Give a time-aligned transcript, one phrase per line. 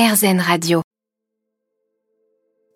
[0.00, 0.80] RZN Radio.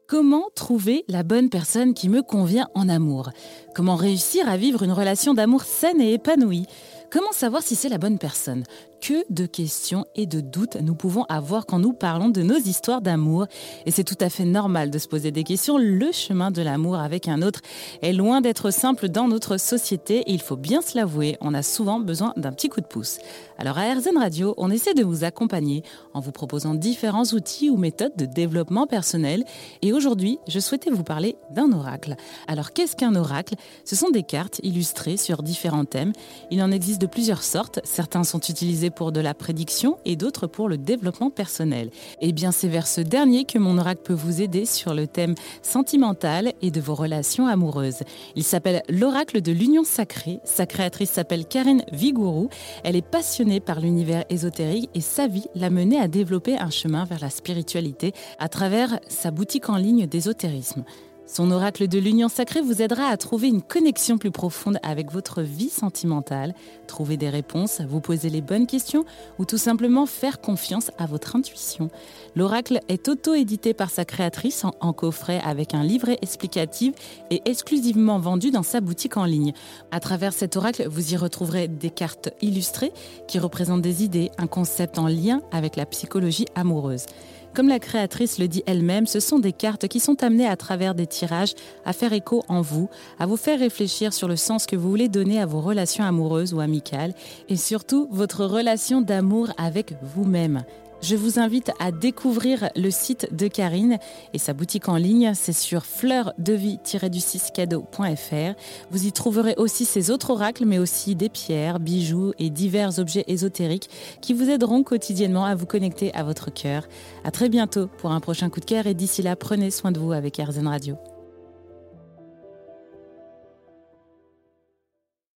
[0.06, 3.30] Comment trouver la bonne personne qui me convient en amour?
[3.74, 6.66] Comment réussir à vivre une relation d'amour saine et épanouie?
[7.10, 8.64] Comment savoir si c'est la bonne personne?
[9.04, 13.02] Que de questions et de doutes nous pouvons avoir quand nous parlons de nos histoires
[13.02, 13.46] d'amour.
[13.84, 15.76] Et c'est tout à fait normal de se poser des questions.
[15.76, 17.60] Le chemin de l'amour avec un autre
[18.00, 20.20] est loin d'être simple dans notre société.
[20.20, 23.18] Et il faut bien se l'avouer, on a souvent besoin d'un petit coup de pouce.
[23.58, 25.82] Alors à RZN Radio, on essaie de vous accompagner
[26.14, 29.44] en vous proposant différents outils ou méthodes de développement personnel.
[29.82, 32.16] Et aujourd'hui, je souhaitais vous parler d'un oracle.
[32.48, 33.54] Alors qu'est-ce qu'un oracle?
[33.84, 36.14] Ce sont des cartes illustrées sur différents thèmes.
[36.50, 37.80] Il en existe de plusieurs sortes.
[37.84, 41.90] Certains sont utilisés pour de la prédiction et d'autres pour le développement personnel.
[42.20, 45.34] Eh bien, c'est vers ce dernier que mon oracle peut vous aider sur le thème
[45.62, 48.02] sentimental et de vos relations amoureuses.
[48.36, 50.40] Il s'appelle l'oracle de l'union sacrée.
[50.44, 52.48] Sa créatrice s'appelle Karine Vigourou.
[52.82, 57.04] Elle est passionnée par l'univers ésotérique et sa vie l'a menée à développer un chemin
[57.04, 60.84] vers la spiritualité à travers sa boutique en ligne d'ésotérisme.
[61.26, 65.40] Son oracle de l'union sacrée vous aidera à trouver une connexion plus profonde avec votre
[65.40, 66.54] vie sentimentale,
[66.86, 69.06] trouver des réponses, vous poser les bonnes questions
[69.38, 71.88] ou tout simplement faire confiance à votre intuition.
[72.36, 76.94] L'oracle est auto-édité par sa créatrice en, coffret avec un livret explicatif
[77.30, 79.54] et exclusivement vendu dans sa boutique en ligne.
[79.90, 82.92] À travers cet oracle, vous y retrouverez des cartes illustrées
[83.28, 87.06] qui représentent des idées, un concept en lien avec la psychologie amoureuse.
[87.54, 90.96] Comme la créatrice le dit elle-même, ce sont des cartes qui sont amenées à travers
[90.96, 94.74] des tirages à faire écho en vous, à vous faire réfléchir sur le sens que
[94.74, 97.14] vous voulez donner à vos relations amoureuses ou amicales
[97.48, 100.64] et surtout votre relation d'amour avec vous-même.
[101.06, 103.98] Je vous invite à découvrir le site de Karine
[104.32, 105.32] et sa boutique en ligne.
[105.34, 108.54] C'est sur fleurdevie-du6cadeau.fr.
[108.90, 113.24] Vous y trouverez aussi ses autres oracles, mais aussi des pierres, bijoux et divers objets
[113.26, 113.90] ésotériques
[114.22, 116.88] qui vous aideront quotidiennement à vous connecter à votre cœur.
[117.22, 119.98] À très bientôt pour un prochain coup de cœur et d'ici là, prenez soin de
[119.98, 120.96] vous avec RZN Radio.